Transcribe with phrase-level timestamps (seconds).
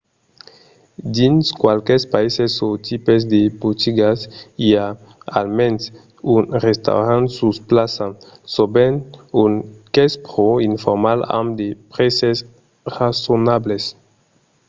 [1.15, 4.19] dins qualques païses o tipes de botigas
[4.67, 4.87] i a
[5.39, 5.81] almens
[6.35, 8.07] un restaurant sus plaça
[8.55, 8.97] sovent
[9.43, 9.53] un
[9.93, 12.37] qu'es pro informal amb de prèses
[12.97, 13.81] rasonables